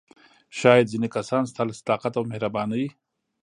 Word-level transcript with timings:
شاید 0.59 0.91
ځینې 0.91 1.07
کسان 1.15 1.43
ستا 1.51 1.61
له 1.67 1.73
صداقت 1.79 2.13
او 2.17 2.23
مهربانۍ. 2.31 2.85